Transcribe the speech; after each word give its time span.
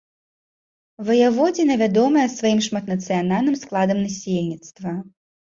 Ваяводзіна 1.09 1.73
вядомая 1.81 2.23
сваім 2.37 2.59
шматнацыянальным 2.69 3.55
складам 3.61 3.97
насельніцтва. 4.09 4.97